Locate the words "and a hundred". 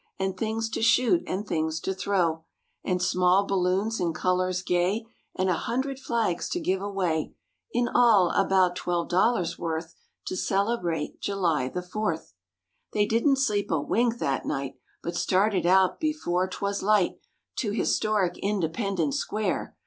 5.35-5.99